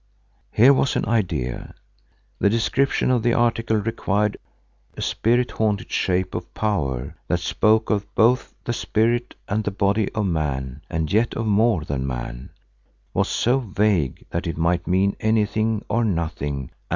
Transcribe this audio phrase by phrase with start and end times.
[0.51, 1.75] Here was an idea.
[2.39, 4.35] The description of the article required,
[4.97, 10.11] a "spirit haunted shape of power" that spoke "both of the spirit and the body
[10.13, 12.49] of man and yet of more than man,"
[13.13, 16.71] was so vague that it might mean anything or nothing.